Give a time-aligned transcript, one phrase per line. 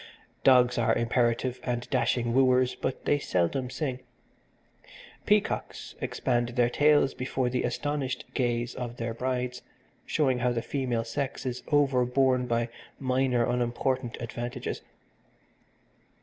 [0.43, 3.99] Dogs are imperative and dashing wooers, but they seldom sing.
[5.27, 9.61] Peacocks expand their tails before the astonished gaze of their brides,
[10.07, 12.69] showing how the female sex is over borne by
[12.99, 14.81] minor, unimportant advantages.